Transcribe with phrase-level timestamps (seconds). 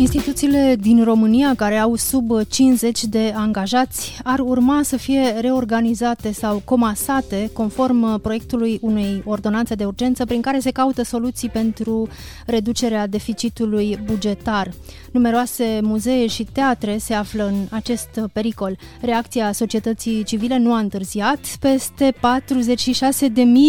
[0.00, 6.62] Instituțiile din România care au sub 50 de angajați ar urma să fie reorganizate sau
[6.64, 12.08] comasate conform proiectului unei ordonanțe de urgență prin care se caută soluții pentru
[12.46, 14.70] reducerea deficitului bugetar.
[15.12, 18.76] Numeroase muzee și teatre se află în acest pericol.
[19.00, 21.56] Reacția societății civile nu a întârziat.
[21.60, 22.16] Peste 46.000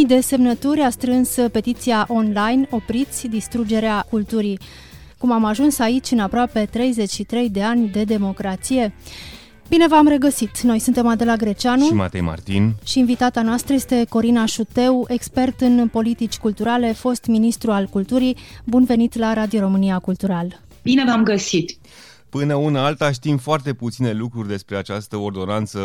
[0.08, 4.60] de semnături a strâns petiția online Opriți distrugerea culturii
[5.22, 8.94] cum am ajuns aici în aproape 33 de ani de democrație.
[9.70, 10.62] Bine v-am regăsit!
[10.62, 15.88] Noi suntem Adela Greceanu și Matei Martin și invitata noastră este Corina Șuteu, expert în
[15.88, 18.38] politici culturale, fost ministru al culturii.
[18.66, 20.62] Bun venit la Radio România Cultural!
[20.82, 21.78] Bine v-am găsit!
[22.30, 25.80] Până una alta știm foarte puține lucruri despre această ordonanță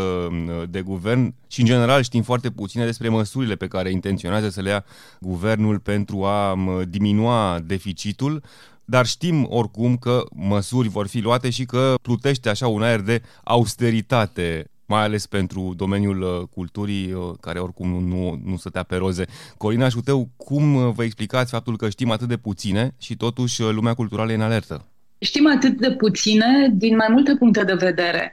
[0.70, 4.68] de guvern și în general știm foarte puține despre măsurile pe care intenționează să le
[4.68, 4.84] ia
[5.20, 6.54] guvernul pentru a
[6.88, 8.42] diminua deficitul
[8.86, 13.22] dar știm oricum că măsuri vor fi luate și că plutește așa un aer de
[13.44, 19.24] austeritate mai ales pentru domeniul uh, culturii, uh, care oricum nu, nu stătea pe roze.
[19.56, 23.94] Corina Șuteu, cum uh, vă explicați faptul că știm atât de puține și totuși lumea
[23.94, 24.84] culturală e în alertă?
[25.18, 28.32] Știm atât de puține din mai multe puncte de vedere.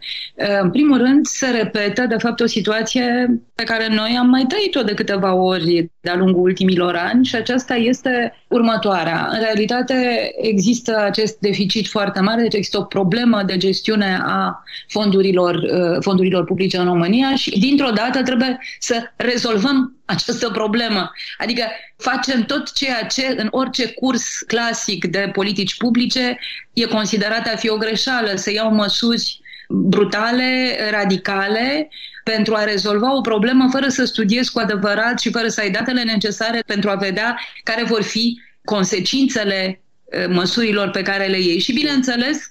[0.62, 4.82] În primul rând, se repetă, de fapt, o situație pe care noi am mai trăit-o
[4.82, 9.30] de câteva ori de-a lungul ultimilor ani și aceasta este următoarea.
[9.32, 15.60] În realitate, există acest deficit foarte mare, deci există o problemă de gestiune a fondurilor,
[16.00, 21.12] fondurilor publice în România și, dintr-o dată, trebuie să rezolvăm această problemă.
[21.38, 21.64] Adică
[21.98, 26.40] facem tot ceea ce în orice curs clasic de politici publice
[26.74, 31.90] e considerat a fi o greșeală, să iau măsuri brutale, radicale,
[32.24, 36.04] pentru a rezolva o problemă fără să studiezi cu adevărat și fără să ai datele
[36.04, 39.82] necesare pentru a vedea care vor fi consecințele
[40.30, 41.60] măsurilor pe care le iei.
[41.60, 42.50] Și bineînțeles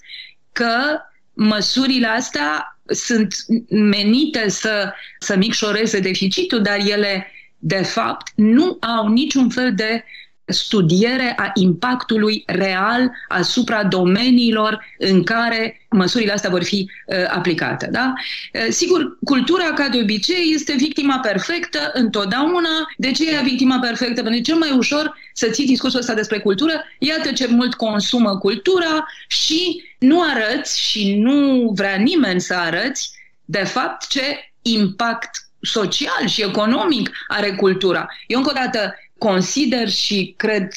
[0.53, 1.01] că
[1.33, 3.35] măsurile astea sunt
[3.69, 7.27] menite să, să micșoreze deficitul, dar ele
[7.65, 10.05] de fapt, nu au niciun fel de
[10.45, 17.89] studiere a impactului real asupra domeniilor în care măsurile astea vor fi uh, aplicate.
[17.93, 18.13] Da?
[18.55, 22.93] Uh, sigur, cultura, ca de obicei, este victima perfectă întotdeauna.
[22.97, 24.15] De ce e victima perfectă?
[24.15, 26.73] Pentru că e cel mai ușor să ții discursul ăsta despre cultură.
[26.99, 33.11] Iată ce mult consumă cultura și nu arăți și nu vrea nimeni să arăți,
[33.45, 35.31] de fapt, ce impact
[35.63, 38.07] social și economic are cultura.
[38.27, 40.69] Eu încă o dată consider și cred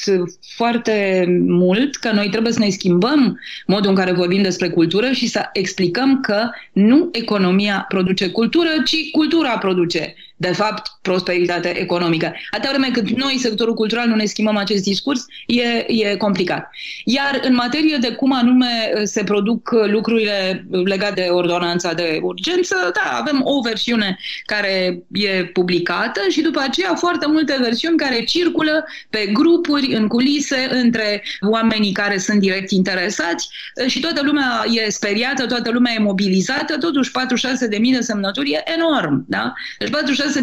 [0.56, 5.28] foarte mult că noi trebuie să ne schimbăm modul în care vorbim despre cultură și
[5.28, 12.34] să explicăm că nu economia produce cultură, ci cultura produce de fapt, prosperitate economică.
[12.52, 16.70] Atâta vreme cât noi, sectorul cultural, nu ne schimbăm acest discurs, e, e complicat.
[17.04, 23.18] Iar în materie de cum anume se produc lucrurile legate de ordonanța de urgență, da,
[23.20, 29.30] avem o versiune care e publicată și după aceea foarte multe versiuni care circulă pe
[29.34, 33.50] grupuri, în culise, între oamenii care sunt direct interesați
[33.88, 39.26] și toată lumea e speriată, toată lumea e mobilizată, totuși 46.000 de semnături e enorm,
[39.28, 39.54] da?
[39.80, 40.42] Deci 46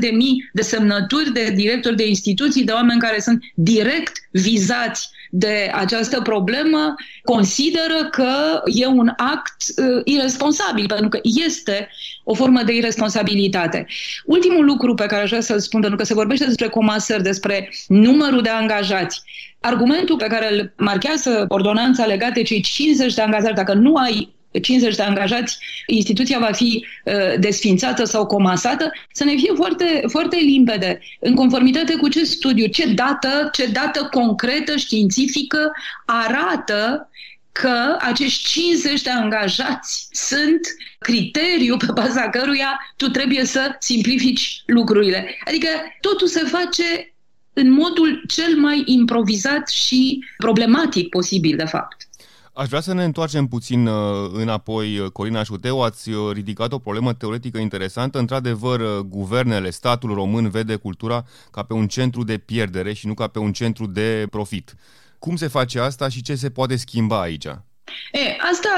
[0.52, 5.70] de mii de semnături de directori de instituții, de oameni care sunt direct vizați de
[5.74, 11.88] această problemă, consideră că e un act uh, irresponsabil, pentru că este
[12.24, 13.86] o formă de irresponsabilitate.
[14.24, 17.72] Ultimul lucru pe care aș vrea să-l spun, pentru că se vorbește despre comasări, despre
[17.88, 19.22] numărul de angajați,
[19.60, 24.34] argumentul pe care îl marchează ordonanța legată de cei 50 de angajați, dacă nu ai
[24.60, 30.36] 50 de angajați, instituția va fi uh, desfințată sau comasată, să ne fie foarte, foarte
[30.36, 35.72] limpede, în conformitate cu ce studiu, ce dată, ce dată concretă, științifică
[36.06, 37.08] arată
[37.52, 40.60] că acești 50 de angajați sunt
[40.98, 45.36] criteriul pe baza căruia tu trebuie să simplifici lucrurile.
[45.44, 45.68] Adică
[46.00, 47.14] totul se face
[47.52, 52.08] în modul cel mai improvizat și problematic posibil, de fapt.
[52.54, 56.78] Aș vrea să ne întoarcem puțin uh, înapoi, uh, Corina Șuteu, ați uh, ridicat o
[56.78, 58.18] problemă teoretică interesantă.
[58.18, 63.26] Într-adevăr, guvernele, statul român vede cultura ca pe un centru de pierdere și nu ca
[63.26, 64.74] pe un centru de profit.
[65.18, 67.46] Cum se face asta și ce se poate schimba aici?
[68.12, 68.18] E,
[68.50, 68.68] asta,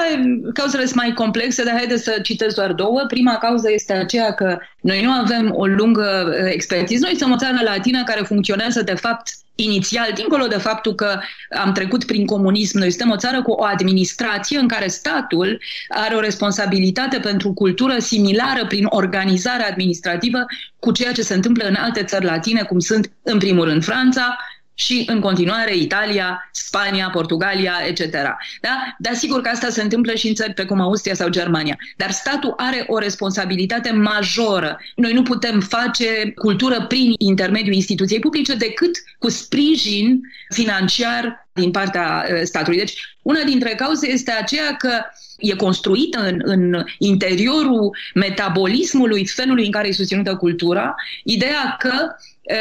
[0.54, 3.04] cauzele sunt mai complexe, dar haideți să citesc doar două.
[3.08, 7.04] Prima cauză este aceea că noi nu avem o lungă expertiză.
[7.04, 11.20] Noi suntem o țară latină care funcționează, de fapt, inițial, dincolo de faptul că
[11.58, 16.14] am trecut prin comunism, noi suntem o țară cu o administrație în care statul are
[16.14, 20.38] o responsabilitate pentru cultură similară prin organizarea administrativă
[20.78, 24.36] cu ceea ce se întâmplă în alte țări latine, cum sunt, în primul rând, Franța,
[24.74, 28.12] și în continuare Italia, Spania, Portugalia, etc.
[28.60, 28.94] Da?
[28.98, 31.78] Dar sigur că asta se întâmplă și în țări precum Austria sau Germania.
[31.96, 34.78] Dar statul are o responsabilitate majoră.
[34.94, 42.26] Noi nu putem face cultură prin intermediul instituției publice decât cu sprijin financiar din partea
[42.30, 42.78] uh, statului.
[42.78, 44.90] Deci, una dintre cauze este aceea că
[45.38, 50.94] e construită în, în interiorul metabolismului felului în care e susținută cultura,
[51.24, 51.92] ideea că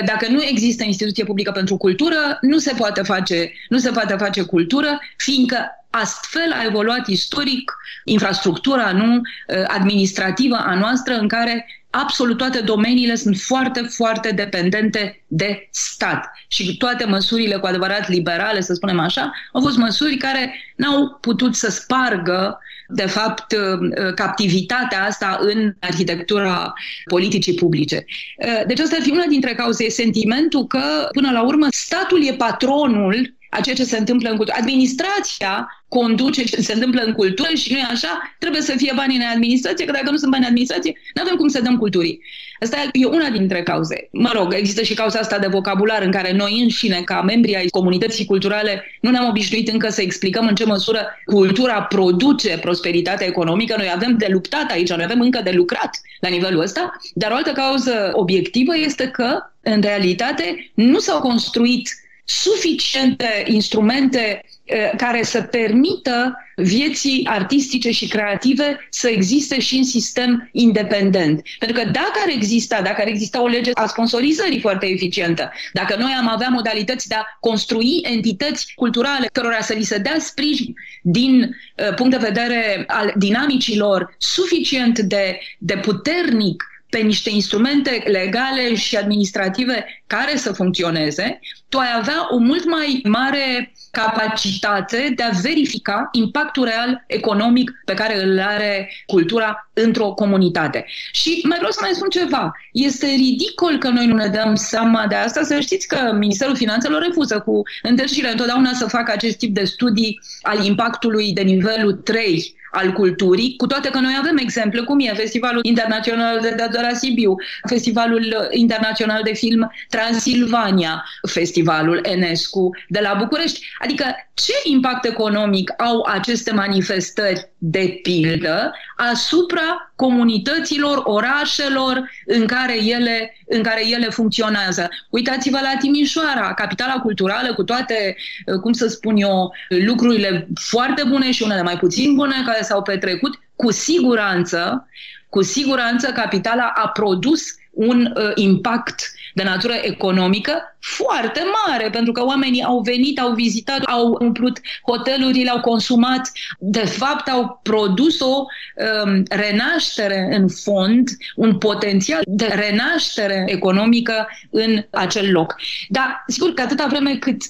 [0.05, 4.41] dacă nu există instituție publică pentru cultură, nu se poate face, nu se poate face
[4.41, 5.57] cultură, fiindcă
[5.89, 7.71] astfel a evoluat istoric
[8.03, 9.21] infrastructura nu
[9.67, 16.31] administrativă a noastră în care absolut toate domeniile sunt foarte, foarte dependente de stat.
[16.47, 21.55] Și toate măsurile cu adevărat liberale, să spunem așa, au fost măsuri care n-au putut
[21.55, 22.59] să spargă
[22.93, 26.73] de fapt, uh, captivitatea asta în arhitectura
[27.05, 28.05] politicii publice.
[28.37, 32.33] Uh, deci asta ar fi una dintre cauze, sentimentul că, până la urmă, statul e
[32.33, 34.57] patronul a ceea ce se întâmplă în cultură.
[34.59, 35.67] Administrația
[35.97, 39.21] conduce ce se întâmplă în cultură și nu e așa, trebuie să fie bani în
[39.33, 42.21] administrație, că dacă nu sunt bani în administrație, nu avem cum să dăm culturii.
[42.59, 44.07] Asta e una dintre cauze.
[44.11, 47.67] Mă rog, există și cauza asta de vocabular în care noi înșine, ca membri ai
[47.67, 53.75] comunității culturale, nu ne-am obișnuit încă să explicăm în ce măsură cultura produce prosperitatea economică.
[53.77, 57.35] Noi avem de luptat aici, noi avem încă de lucrat la nivelul ăsta, dar o
[57.35, 61.89] altă cauză obiectivă este că, în realitate, nu s-au construit
[62.25, 64.52] suficiente instrumente eh,
[64.97, 71.41] care să permită vieții artistice și creative să existe și în sistem independent.
[71.59, 75.95] Pentru că dacă ar exista, dacă ar exista o lege a sponsorizării foarte eficientă, dacă
[75.95, 80.73] noi am avea modalități de a construi entități culturale cărora să li se dea sprijin
[81.01, 86.63] din uh, punct de vedere al dinamicilor suficient de, de puternic
[86.93, 93.01] pe niște instrumente legale și administrative care să funcționeze, tu ai avea o mult mai
[93.03, 100.85] mare capacitate de a verifica impactul real economic pe care îl are cultura într-o comunitate.
[101.11, 102.51] Și mai vreau să mai spun ceva.
[102.71, 105.43] Este ridicol că noi nu ne dăm seama de asta.
[105.43, 110.19] Să știți că Ministerul Finanțelor refuză cu întârziere întotdeauna să facă acest tip de studii
[110.41, 115.13] al impactului de nivelul 3 al culturii, cu toate că noi avem exemple cum e
[115.15, 117.35] Festivalul Internațional de la Sibiu,
[117.67, 123.67] Festivalul Internațional de Film Transilvania, Festivalul Enescu de la București.
[123.79, 133.37] Adică ce impact economic au aceste manifestări de pildă asupra comunităților, orașelor în care ele,
[133.47, 134.89] în care ele funcționează.
[135.09, 138.15] Uitați-vă la Timișoara, capitala culturală, cu toate,
[138.61, 143.39] cum să spun eu, lucrurile foarte bune și unele mai puțin bune care s-au petrecut,
[143.55, 144.87] cu siguranță,
[145.33, 147.41] cu siguranță capitala a produs
[147.71, 153.83] un uh, impact de natură economică foarte mare, pentru că oamenii au venit, au vizitat,
[153.83, 161.57] au umplut hotelurile, au consumat, de fapt au produs o um, renaștere în fond, un
[161.57, 165.55] potențial de renaștere economică în acel loc.
[165.89, 167.41] Dar sigur că atâta vreme cât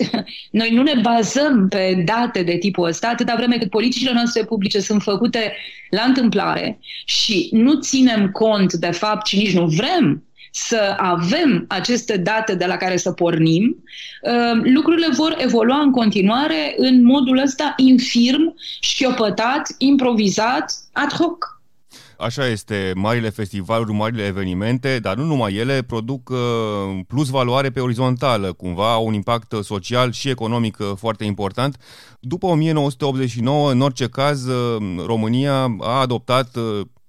[0.51, 4.79] noi nu ne bazăm pe date de tipul ăsta, atâta vreme cât politicile noastre publice
[4.79, 5.55] sunt făcute
[5.89, 10.23] la întâmplare și nu ținem cont de fapt și nici nu vrem
[10.55, 13.83] să avem aceste date de la care să pornim,
[14.21, 21.61] uh, lucrurile vor evolua în continuare în modul ăsta infirm, șchiopătat, improvizat, ad hoc.
[22.17, 26.37] Așa este, marile festivaluri, marile evenimente, dar nu numai ele, produc uh,
[27.07, 31.77] plus valoare pe orizontală, cumva au un impact social și economic uh, foarte important.
[32.19, 34.47] După 1989, în orice caz,
[35.05, 36.57] România a adoptat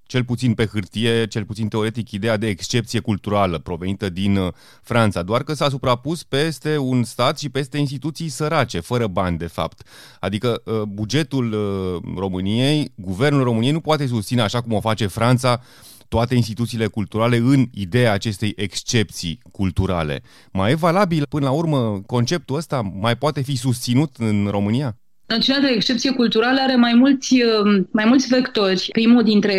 [0.06, 5.22] cel puțin pe hârtie, cel puțin teoretic, ideea de excepție culturală provenită din uh, Franța,
[5.22, 9.86] doar că s-a suprapus peste un stat și peste instituții sărace, fără bani, de fapt.
[10.20, 15.60] Adică uh, bugetul uh, României, guvernul României nu poate susține, așa cum o face Franța,
[16.08, 20.22] toate instituțiile culturale în ideea acestei excepții culturale.
[20.52, 24.98] Mai e valabil, până la urmă, conceptul ăsta mai poate fi susținut în România?
[25.26, 28.88] Noțiunea de excepție culturală are mai mulți, um, mai mulți vectori.
[28.92, 29.56] Primul dintre,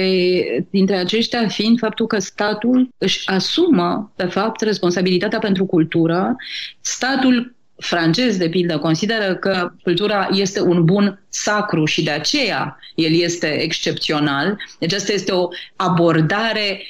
[0.69, 6.35] dintre aceștia fiind faptul că statul își asumă, de fapt, responsabilitatea pentru cultură.
[6.81, 13.13] Statul francez, de pildă, consideră că cultura este un bun sacru și de aceea el
[13.13, 14.57] este excepțional.
[14.79, 16.81] Deci asta este o abordare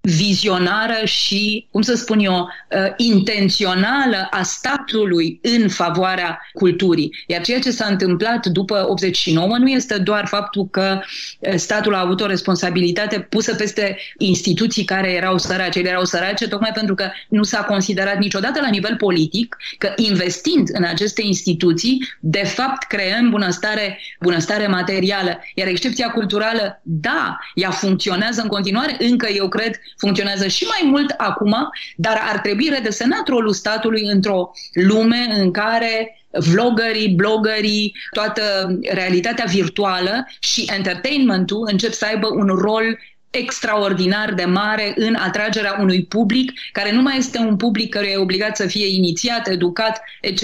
[0.00, 7.24] vizionară și, cum să spun eu, uh, intențională a statului în favoarea culturii.
[7.26, 11.00] Iar ceea ce s-a întâmplat după 89 nu este doar faptul că
[11.38, 15.78] uh, statul a avut o responsabilitate pusă peste instituții care erau sărace.
[15.78, 20.68] Ele erau sărace tocmai pentru că nu s-a considerat niciodată la nivel politic că investind
[20.72, 25.38] în aceste instituții, de fapt creăm bunăstare, bunăstare materială.
[25.54, 31.14] Iar excepția culturală, da, ea funcționează în continuare, încă eu cred funcționează și mai mult
[31.16, 31.56] acum,
[31.96, 40.26] dar ar trebui redesenat rolul statului într-o lume în care vloggerii, bloggerii, toată realitatea virtuală
[40.40, 42.98] și entertainmentul încep să aibă un rol
[43.30, 48.16] extraordinar de mare în atragerea unui public care nu mai este un public care e
[48.16, 50.42] obligat să fie inițiat, educat, etc.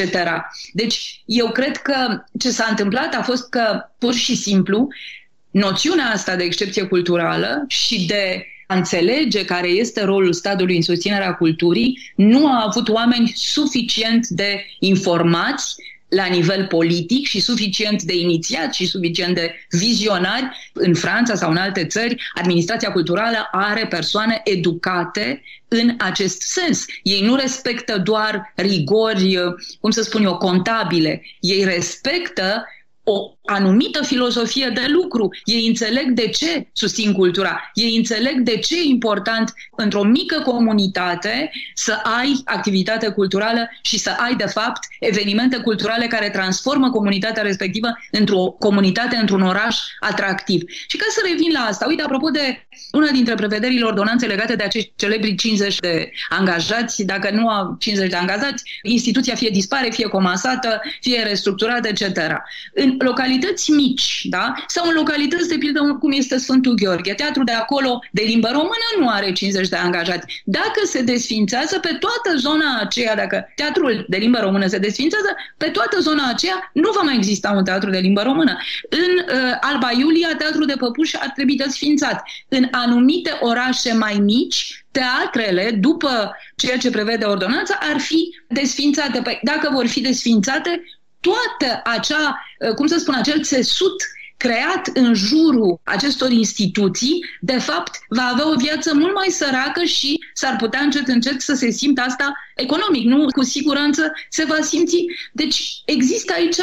[0.72, 4.88] Deci eu cred că ce s-a întâmplat a fost că pur și simplu
[5.50, 11.34] noțiunea asta de excepție culturală și de a înțelege care este rolul statului în susținerea
[11.34, 15.74] culturii, nu a avut oameni suficient de informați
[16.08, 20.70] la nivel politic și suficient de inițiat și suficient de vizionari.
[20.72, 26.84] În Franța sau în alte țări, administrația culturală are persoane educate în acest sens.
[27.02, 29.38] Ei nu respectă doar rigori,
[29.80, 31.22] cum să spun eu, contabile.
[31.40, 32.64] Ei respectă
[33.04, 35.28] o anumită filozofie de lucru.
[35.44, 37.70] Ei înțeleg de ce susțin cultura.
[37.74, 44.10] Ei înțeleg de ce e important într-o mică comunitate să ai activitate culturală și să
[44.10, 50.62] ai, de fapt, evenimente culturale care transformă comunitatea respectivă într-o comunitate, într-un oraș atractiv.
[50.88, 54.62] Și ca să revin la asta, uite, apropo de una dintre prevederile ordonanței legate de
[54.62, 60.08] acești celebri 50 de angajați, dacă nu au 50 de angajați, instituția fie dispare, fie
[60.08, 62.18] comasată, fie restructurată, etc.
[62.74, 62.96] În
[63.36, 64.54] localități mici, da?
[64.66, 68.86] sau în localități, de pildă, cum este Sfântul Gheorghe, teatru de acolo de limbă română
[68.98, 70.42] nu are 50 de angajați.
[70.44, 75.66] Dacă se desfințează pe toată zona aceea, dacă teatrul de limbă română se desfințează, pe
[75.66, 78.56] toată zona aceea nu va mai exista un teatru de limbă română.
[78.90, 82.22] În uh, Alba Iulia, teatrul de păpuși ar trebui desfințat.
[82.48, 89.20] În anumite orașe mai mici, teatrele, după ceea ce prevede ordonanța, ar fi desfințate.
[89.22, 90.82] Păi, dacă vor fi desfințate,
[91.26, 94.02] toată acea, uh, cum să spun, acel țesut
[94.36, 100.18] creat în jurul acestor instituții, de fapt, va avea o viață mult mai săracă și
[100.34, 103.04] s-ar putea încet, încet să se simtă asta economic.
[103.04, 105.04] Nu, cu siguranță se va simți.
[105.32, 106.56] Deci există aici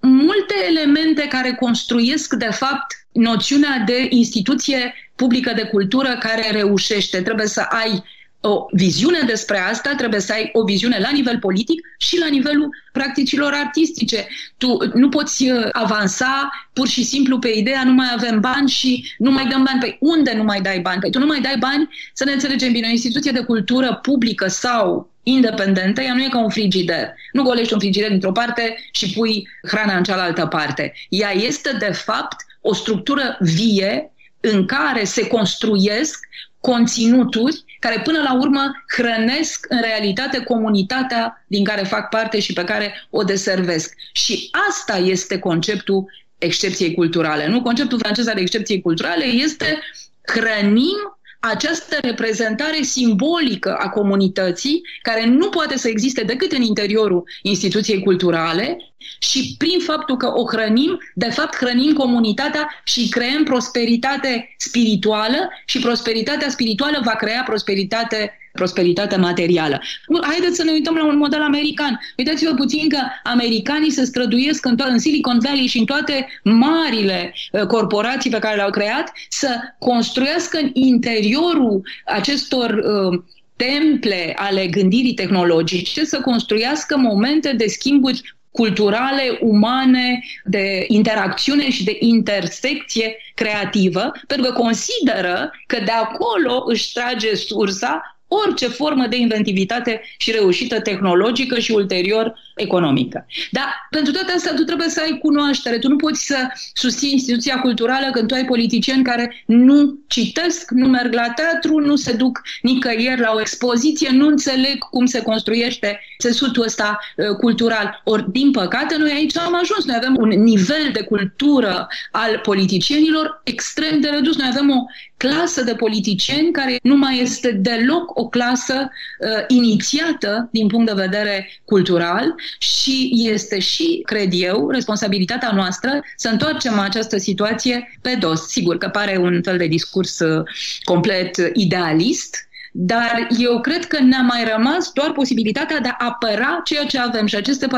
[0.00, 7.22] multe elemente care construiesc, de fapt, noțiunea de instituție publică de cultură care reușește.
[7.22, 8.02] Trebuie să ai
[8.44, 12.68] o viziune despre asta, trebuie să ai o viziune la nivel politic și la nivelul
[12.92, 14.26] practicilor artistice.
[14.56, 19.12] Tu nu poți uh, avansa pur și simplu pe ideea nu mai avem bani și
[19.18, 19.80] nu mai dăm bani.
[19.80, 21.00] Păi unde nu mai dai bani?
[21.00, 24.48] Păi tu nu mai dai bani, să ne înțelegem bine, o instituție de cultură publică
[24.48, 27.14] sau independentă, ea nu e ca un frigider.
[27.32, 30.92] Nu golești un frigider dintr-o parte și pui hrana în cealaltă parte.
[31.08, 36.26] Ea este, de fapt, o structură vie în care se construiesc
[36.60, 42.64] conținuturi care până la urmă hrănesc în realitate comunitatea din care fac parte și pe
[42.64, 43.94] care o deservesc.
[44.12, 47.46] Și asta este conceptul excepției culturale.
[47.46, 49.78] Nu conceptul francez al excepției culturale este
[50.22, 58.02] hrănim această reprezentare simbolică a comunității, care nu poate să existe decât în interiorul instituției
[58.02, 58.76] culturale,
[59.18, 65.78] și prin faptul că o hrănim, de fapt hrănim comunitatea și creăm prosperitate spirituală și
[65.78, 69.80] prosperitatea spirituală va crea prosperitate prosperitate materială.
[70.22, 72.00] Haideți să ne uităm la un model american.
[72.16, 77.34] Uitați-vă puțin că americanii se străduiesc în, to- în Silicon Valley și în toate marile
[77.52, 83.22] uh, corporații pe care le-au creat să construiască în interiorul acestor uh,
[83.56, 91.96] temple ale gândirii tehnologice, să construiască momente de schimburi culturale, umane, de interacțiune și de
[92.00, 98.16] intersecție creativă, pentru că consideră că de acolo își trage sursa
[98.46, 103.26] orice formă de inventivitate și reușită tehnologică și ulterior economică.
[103.50, 105.78] Dar pentru toate astea tu trebuie să ai cunoaștere.
[105.78, 110.86] Tu nu poți să susții instituția culturală când tu ai politicieni care nu citesc, nu
[110.86, 116.00] merg la teatru, nu se duc nicăieri la o expoziție, nu înțeleg cum se construiește
[116.18, 118.00] țesutul ăsta uh, cultural.
[118.04, 119.84] Ori, din păcate, noi aici am ajuns.
[119.84, 124.36] Noi avem un nivel de cultură al politicienilor extrem de redus.
[124.36, 124.84] Noi avem o
[125.16, 131.02] clasă de politicieni care nu mai este deloc o clasă uh, inițiată din punct de
[131.02, 138.48] vedere cultural și este și, cred eu, responsabilitatea noastră să întoarcem această situație pe dos.
[138.48, 140.42] Sigur că pare un fel de discurs uh,
[140.84, 142.36] complet idealist,
[142.72, 147.26] dar eu cred că ne-a mai rămas doar posibilitatea de a apăra ceea ce avem
[147.26, 147.70] și aceste 46.000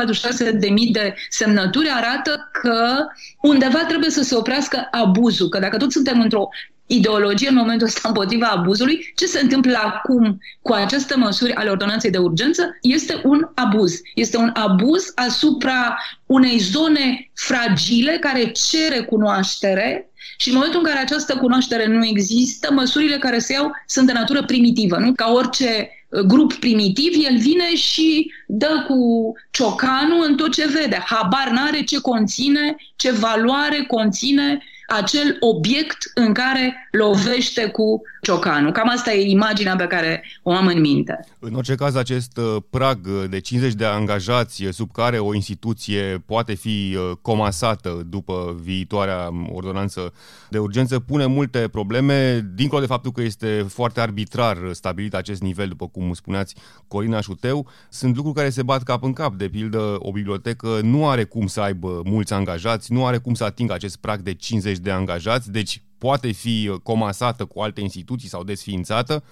[0.91, 3.05] de semnături arată că
[3.41, 6.49] undeva trebuie să se oprească abuzul, că dacă tot suntem într-o
[6.87, 12.11] ideologie în momentul ăsta împotriva abuzului, ce se întâmplă acum cu aceste măsuri ale ordonanței
[12.11, 14.01] de urgență este un abuz.
[14.15, 20.99] Este un abuz asupra unei zone fragile care cere cunoaștere și în momentul în care
[20.99, 24.97] această cunoaștere nu există, măsurile care se iau sunt de natură primitivă.
[24.97, 25.13] Nu?
[25.13, 31.03] Ca orice uh, grup primitiv, el vine și dă cu ciocanul în tot ce vede.
[31.05, 38.71] Habar n-are ce conține, ce valoare conține acel obiect în care lovește cu ciocanul.
[38.71, 41.19] Cam asta e imaginea pe care o am în minte.
[41.39, 46.53] În orice caz, acest uh, prag de 50 de angajați sub care o instituție poate
[46.53, 50.13] fi uh, comasată după viitoarea ordonanță
[50.49, 55.67] de urgență pune multe probleme, dincolo de faptul că este foarte arbitrar stabilit acest nivel,
[55.67, 56.55] după cum spuneați
[56.87, 59.33] Corina Șuteu, sunt lucruri care se bat cap în cap.
[59.33, 63.43] De pildă, o bibliotecă nu are cum să aibă mulți angajați, nu are cum să
[63.43, 68.43] atingă acest prag de 50 de angajați, deci poate fi comasată cu alte instituții sau
[68.43, 69.23] desființată.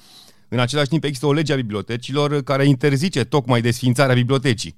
[0.47, 4.75] În același timp există o lege a bibliotecilor care interzice tocmai desființarea bibliotecii.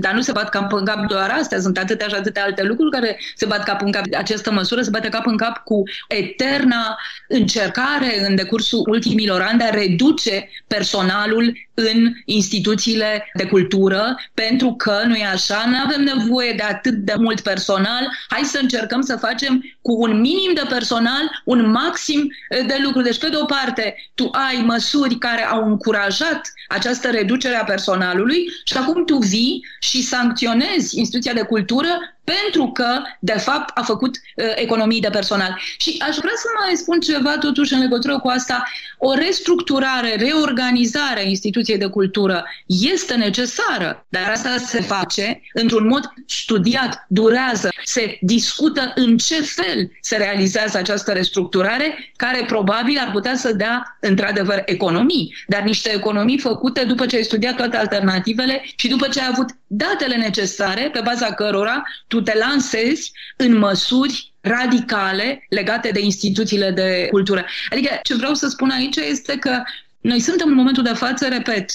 [0.00, 2.90] Dar nu se bat cap în cap doar astea, sunt atâtea și atâtea alte lucruri
[2.90, 4.04] care se bat cap în cap.
[4.16, 9.64] Această măsură se bate cap în cap cu eterna încercare în decursul ultimilor ani de
[9.64, 16.52] a reduce personalul în instituțiile de cultură, pentru că, nu e așa, nu avem nevoie
[16.52, 21.42] de atât de mult personal, hai să încercăm să facem cu un minim de personal
[21.44, 22.28] un maxim
[22.66, 23.02] de lucru.
[23.02, 28.44] Deci, pe de o parte, tu ai măsuri care au încurajat această reducere a personalului
[28.64, 31.88] și acum tu vii și sancționezi instituția de cultură
[32.24, 35.58] pentru că, de fapt, a făcut uh, economii de personal.
[35.78, 38.62] Și aș vrea să mai spun ceva totuși în legătură cu asta.
[38.98, 46.12] O restructurare, reorganizare a instituției de cultură este necesară, dar asta se face într-un mod
[46.26, 53.36] studiat, durează, se discută în ce fel se realizează această restructurare, care probabil ar putea
[53.36, 58.88] să dea, într-adevăr, economii, dar niște economii făcute după ce ai studiat toate alternativele și
[58.88, 65.46] după ce ai avut datele necesare pe baza cărora tu te lansezi în măsuri radicale
[65.48, 67.46] legate de instituțiile de cultură.
[67.70, 69.62] Adică ce vreau să spun aici este că
[70.00, 71.70] noi suntem în momentul de față, repet,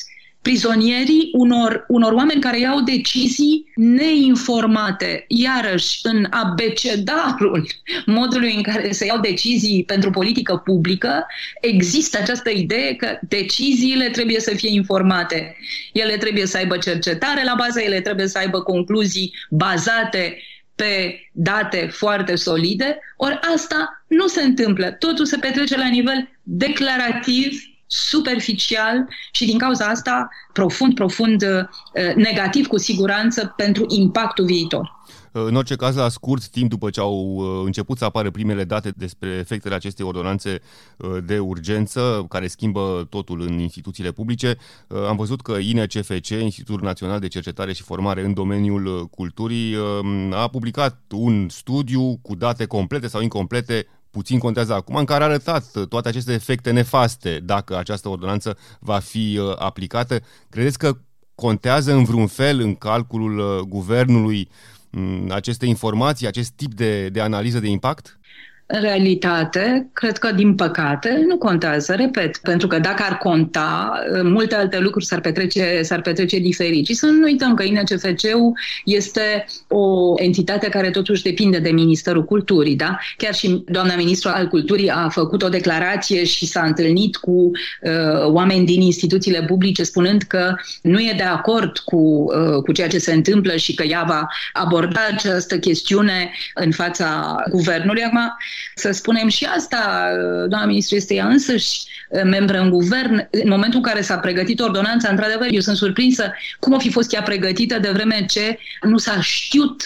[0.47, 5.25] prizonierii unor, unor oameni care iau decizii neinformate.
[5.27, 7.67] Iarăși, în abecedarul
[8.05, 11.25] modului în care se iau decizii pentru politică publică,
[11.61, 15.57] există această idee că deciziile trebuie să fie informate.
[15.93, 20.37] Ele trebuie să aibă cercetare la bază, ele trebuie să aibă concluzii bazate
[20.75, 24.91] pe date foarte solide, ori asta nu se întâmplă.
[24.91, 32.67] Totul se petrece la nivel declarativ, superficial și din cauza asta profund, profund uh, negativ
[32.67, 34.95] cu siguranță pentru impactul viitor.
[35.31, 38.93] În orice caz, la scurt timp după ce au uh, început să apară primele date
[38.97, 40.61] despre efectele acestei ordonanțe
[40.97, 44.57] uh, de urgență, care schimbă totul în instituțiile publice,
[45.07, 49.75] am văzut că INCFC, Institutul Național de Cercetare și Formare în domeniul culturii,
[50.31, 53.87] a publicat un studiu cu date complete sau incomplete
[54.17, 58.99] puțin contează acum, în care a arătat toate aceste efecte nefaste dacă această ordonanță va
[58.99, 60.19] fi uh, aplicată.
[60.49, 60.97] Credeți că
[61.35, 64.49] contează în vreun fel în calculul uh, guvernului
[64.89, 68.19] mm, aceste informații, acest tip de, de analiză de impact?
[68.69, 74.55] În realitate, cred că, din păcate, nu contează, repet, pentru că dacă ar conta, multe
[74.55, 76.85] alte lucruri s-ar petrece, s-ar petrece diferit.
[76.85, 82.75] Și să nu uităm că INCFC-ul este o entitate care totuși depinde de Ministerul Culturii,
[82.75, 82.97] da?
[83.17, 88.25] Chiar și doamna ministru al Culturii a făcut o declarație și s-a întâlnit cu uh,
[88.25, 92.97] oameni din instituțiile publice spunând că nu e de acord cu, uh, cu ceea ce
[92.97, 98.03] se întâmplă și că ea va aborda această chestiune în fața guvernului.
[98.03, 98.19] Acum,
[98.75, 100.11] să spunem și asta,
[100.47, 103.27] doamna ministru este ea însăși uh, membră în guvern.
[103.31, 107.13] În momentul în care s-a pregătit ordonanța, într-adevăr, eu sunt surprinsă cum a fi fost
[107.13, 109.83] ea pregătită de vreme ce nu s-a știut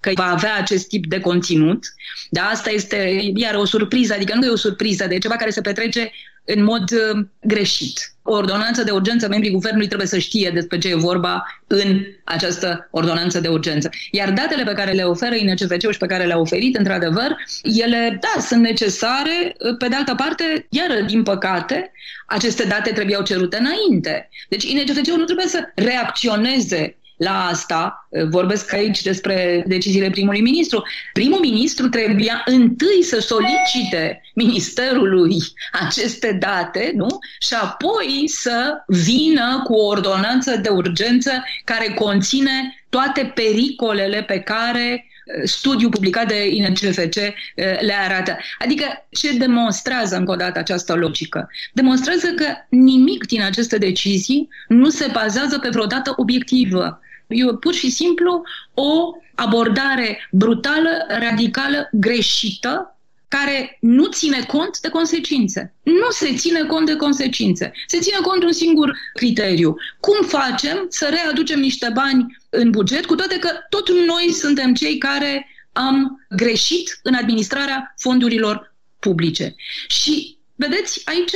[0.00, 1.84] că va avea acest tip de conținut.
[2.30, 5.60] Dar asta este iar o surpriză, adică nu e o surpriză, de ceva care se
[5.60, 6.12] petrece
[6.44, 8.12] în mod uh, greșit.
[8.22, 12.88] O ordonanță de urgență, membrii guvernului trebuie să știe despre ce e vorba în această
[12.90, 13.90] ordonanță de urgență.
[14.10, 18.40] Iar datele pe care le oferă INCVC și pe care le-a oferit, într-adevăr, ele, da,
[18.40, 19.56] sunt necesare.
[19.78, 21.92] Pe de altă parte, iar din păcate,
[22.26, 24.28] aceste date trebuiau cerute înainte.
[24.48, 28.08] Deci INCVC-ul nu trebuie să reacționeze la asta.
[28.28, 30.82] Vorbesc aici despre deciziile primului ministru.
[31.12, 35.38] Primul ministru trebuia întâi să solicite ministerului
[35.86, 37.18] aceste date, nu?
[37.40, 41.30] Și apoi să vină cu o ordonanță de urgență
[41.64, 47.32] care conține toate pericolele pe care uh, studiul publicat de INCFC uh,
[47.80, 48.36] le arată.
[48.58, 51.50] Adică ce demonstrează încă o dată această logică?
[51.72, 57.00] Demonstrează că nimic din aceste decizii nu se bazează pe vreodată obiectivă.
[57.32, 58.42] E pur și simplu
[58.74, 62.96] o abordare brutală, radicală, greșită,
[63.28, 65.74] care nu ține cont de consecințe.
[65.82, 67.72] Nu se ține cont de consecințe.
[67.86, 69.76] Se ține cont de un singur criteriu.
[70.00, 74.98] Cum facem să readucem niște bani în buget, cu toate că tot noi suntem cei
[74.98, 79.54] care am greșit în administrarea fondurilor publice.
[79.88, 81.32] Și, vedeți, aici,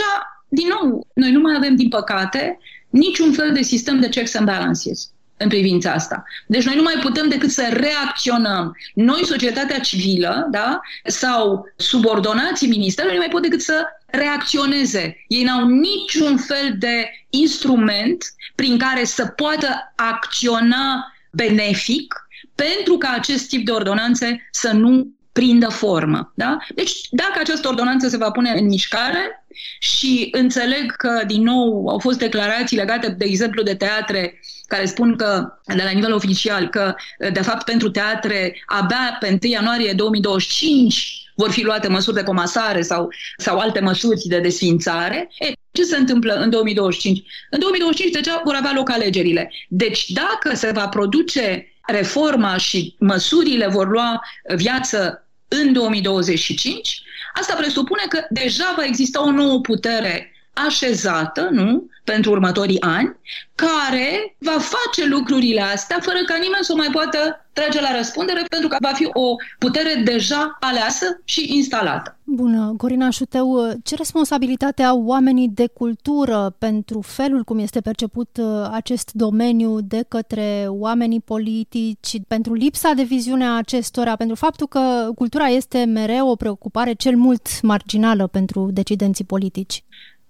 [0.49, 2.59] din nou, noi nu mai avem, din păcate,
[2.91, 6.25] niciun fel de sistem de checks and balances în privința asta.
[6.46, 8.77] Deci noi nu mai putem decât să reacționăm.
[8.94, 15.25] Noi, societatea civilă, da, sau subordonații ministerului, nu mai pot decât să reacționeze.
[15.29, 22.14] Ei n-au niciun fel de instrument prin care să poată acționa benefic
[22.55, 26.33] pentru ca acest tip de ordonanțe să nu prindă formă.
[26.35, 26.57] Da?
[26.75, 29.44] Deci, dacă această ordonanță se va pune în mișcare
[29.79, 35.16] și înțeleg că, din nou, au fost declarații legate, de exemplu, de teatre care spun
[35.16, 36.94] că, de la nivel oficial, că,
[37.33, 42.83] de fapt, pentru teatre, abia pe 1 ianuarie 2025 vor fi luate măsuri de comasare
[42.83, 45.29] sau, sau alte măsuri de desfințare.
[45.38, 47.24] E, ce se întâmplă în 2025?
[47.50, 49.52] În 2025 deja vor avea loc alegerile.
[49.68, 54.20] Deci dacă se va produce reforma și măsurile vor lua
[54.55, 57.02] viață în 2025,
[57.35, 60.31] asta presupune că deja va exista o nouă putere
[60.66, 61.90] așezată, nu?
[62.07, 63.16] pentru următorii ani,
[63.55, 68.45] care va face lucrurile astea fără ca nimeni să o mai poată trage la răspundere,
[68.49, 72.19] pentru că va fi o putere deja aleasă și instalată.
[72.25, 78.69] Bună, Corina Șuteu, ce responsabilitate au oamenii de cultură pentru felul cum este perceput uh,
[78.73, 85.11] acest domeniu de către oamenii politici, pentru lipsa de viziune a acestora, pentru faptul că
[85.14, 89.85] cultura este mereu o preocupare cel mult marginală pentru decidenții politici?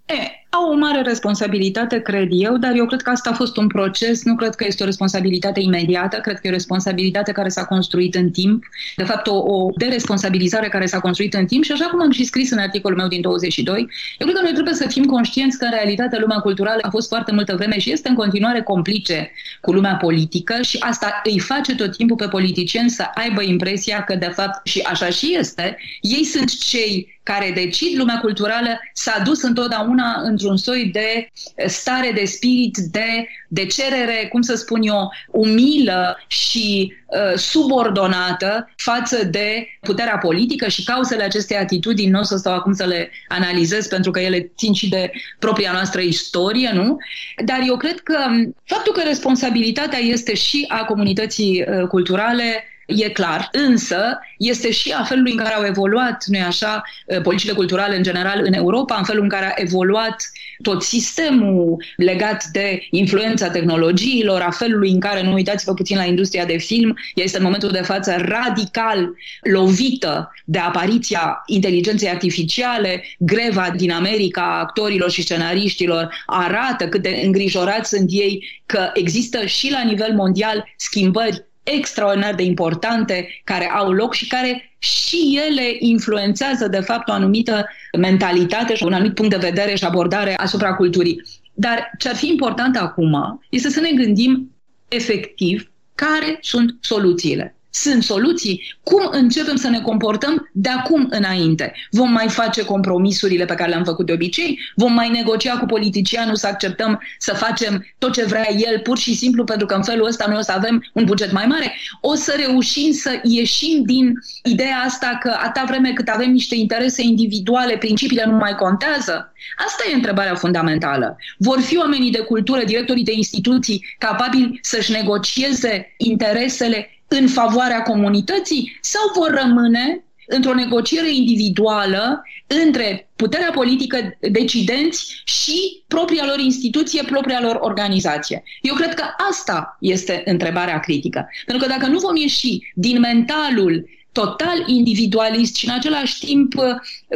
[0.08, 3.66] E, au o mare responsabilitate, cred eu, dar eu cred că asta a fost un
[3.66, 7.64] proces, nu cred că este o responsabilitate imediată, cred că e o responsabilitate care s-a
[7.64, 8.64] construit în timp,
[8.96, 12.24] de fapt o, o deresponsabilizare care s-a construit în timp și așa cum am și
[12.24, 13.78] scris în articolul meu din 22,
[14.18, 17.08] eu cred că noi trebuie să fim conștienți că în realitate lumea culturală a fost
[17.08, 19.30] foarte multă vreme și este în continuare complice
[19.60, 24.14] cu lumea politică și asta îi face tot timpul pe politicieni să aibă impresia că
[24.14, 29.42] de fapt și așa și este, ei sunt cei care decid lumea culturală s-a dus
[29.42, 31.30] întotdeauna într-un soi de
[31.66, 39.24] stare de spirit, de, de cerere, cum să spun eu, umilă și uh, subordonată față
[39.24, 43.86] de puterea politică și cauzele acestei atitudini nu o să stau acum să le analizez
[43.86, 46.96] pentru că ele țin și de propria noastră istorie, nu?
[47.44, 48.18] Dar eu cred că
[48.64, 53.48] faptul că responsabilitatea este și a comunității uh, culturale e clar.
[53.52, 58.02] Însă, este și a felului în care au evoluat, nu așa, uh, politicile culturale în
[58.02, 60.30] general în Europa, în felul în care a evoluat
[60.62, 66.44] tot sistemul legat de influența tehnologiilor, a felului în care, nu uitați-vă puțin la industria
[66.44, 73.90] de film, este în momentul de față radical lovită de apariția inteligenței artificiale, greva din
[73.90, 79.82] America a actorilor și scenariștilor arată cât de îngrijorați sunt ei că există și la
[79.82, 81.44] nivel mondial schimbări
[81.74, 87.66] extraordinar de importante care au loc și care și ele influențează, de fapt, o anumită
[87.98, 91.22] mentalitate și un anumit punct de vedere și abordare asupra culturii.
[91.54, 94.50] Dar ce ar fi important acum este să ne gândim
[94.88, 98.76] efectiv care sunt soluțiile sunt soluții.
[98.82, 101.74] Cum începem să ne comportăm de acum înainte?
[101.90, 104.58] Vom mai face compromisurile pe care le-am făcut de obicei?
[104.74, 109.14] Vom mai negocia cu politicianul să acceptăm să facem tot ce vrea el pur și
[109.14, 111.76] simplu pentru că în felul ăsta noi o să avem un buget mai mare?
[112.00, 114.12] O să reușim să ieșim din
[114.44, 119.32] ideea asta că atâta vreme cât avem niște interese individuale, principiile nu mai contează?
[119.66, 121.16] Asta e întrebarea fundamentală.
[121.38, 128.78] Vor fi oamenii de cultură, directorii de instituții capabili să-și negocieze interesele în favoarea comunității
[128.80, 137.40] sau vor rămâne într-o negociere individuală între puterea politică decidenți și propria lor instituție, propria
[137.40, 138.42] lor organizație.
[138.60, 141.28] Eu cred că asta este întrebarea critică.
[141.46, 146.52] Pentru că dacă nu vom ieși din mentalul total individualist și în același timp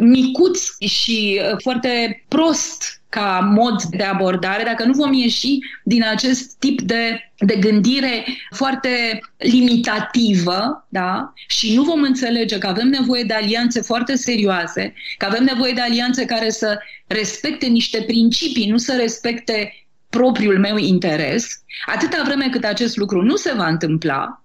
[0.01, 6.81] micuț și foarte prost ca mod de abordare, dacă nu vom ieși din acest tip
[6.81, 11.33] de, de gândire foarte limitativă da?
[11.47, 15.81] și nu vom înțelege că avem nevoie de alianțe foarte serioase, că avem nevoie de
[15.81, 22.63] alianțe care să respecte niște principii, nu să respecte propriul meu interes, atâta vreme cât
[22.63, 24.43] acest lucru nu se va întâmpla,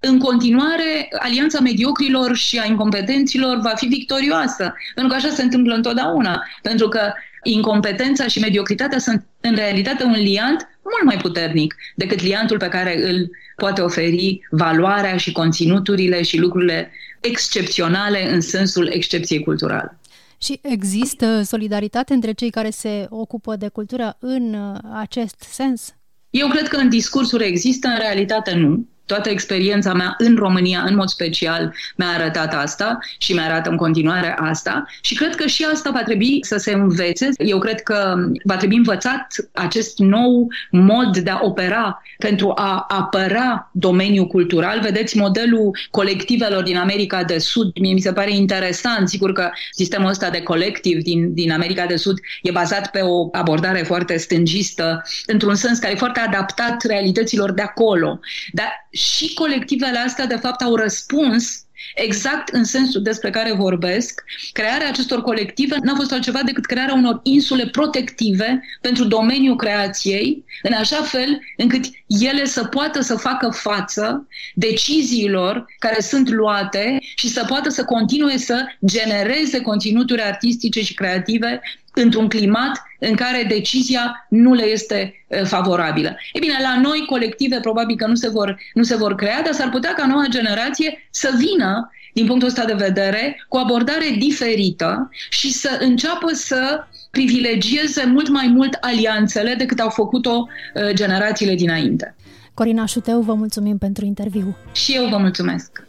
[0.00, 5.74] în continuare, alianța mediocrilor și a incompetenților va fi victorioasă, pentru că așa se întâmplă
[5.74, 6.42] întotdeauna.
[6.62, 7.12] Pentru că
[7.52, 13.10] incompetența și mediocritatea sunt în realitate un liant mult mai puternic decât liantul pe care
[13.10, 19.98] îl poate oferi valoarea și conținuturile și lucrurile excepționale în sensul excepției culturale.
[20.42, 25.94] Și există solidaritate între cei care se ocupă de cultură în uh, acest sens?
[26.30, 28.88] Eu cred că în discursuri există, în realitate nu.
[29.08, 33.76] Toată experiența mea în România, în mod special, mi-a arătat asta și mi arată în
[33.76, 37.28] continuare asta și cred că și asta va trebui să se învețe.
[37.38, 43.70] Eu cred că va trebui învățat acest nou mod de a opera pentru a apăra
[43.72, 44.80] domeniul cultural.
[44.80, 49.08] Vedeți modelul colectivelor din America de Sud, mie mi se pare interesant.
[49.08, 53.28] Sigur că sistemul ăsta de colectiv din, din America de Sud e bazat pe o
[53.32, 58.20] abordare foarte stângistă, într-un sens care e foarte adaptat realităților de acolo.
[58.52, 61.62] Dar și colectivele astea, de fapt, au răspuns
[61.94, 64.24] exact în sensul despre care vorbesc.
[64.52, 70.72] Crearea acestor colective n-a fost altceva decât crearea unor insule protective pentru domeniul creației, în
[70.72, 77.44] așa fel încât ele să poată să facă față deciziilor care sunt luate și să
[77.48, 81.60] poată să continue să genereze conținuturi artistice și creative
[82.02, 86.16] într-un climat în care decizia nu le este favorabilă.
[86.32, 89.52] E bine, la noi colective probabil că nu se vor, nu se vor crea, dar
[89.52, 94.14] s-ar putea ca noua generație să vină din punctul ăsta de vedere, cu o abordare
[94.18, 100.46] diferită și să înceapă să privilegieze mult mai mult alianțele decât au făcut-o
[100.92, 102.16] generațiile dinainte.
[102.54, 104.56] Corina Șuteu, vă mulțumim pentru interviu.
[104.72, 105.86] Și eu vă mulțumesc.